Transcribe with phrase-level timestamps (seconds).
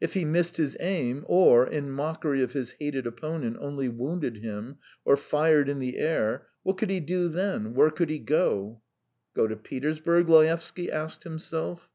[0.00, 4.78] If he missed his aim or, in mockery of his hated opponent, only wounded him,
[5.04, 7.74] or fired in the air, what could he do then?
[7.74, 8.82] Where could he go?
[9.34, 11.88] "Go to Petersburg?" Laevsky asked himself.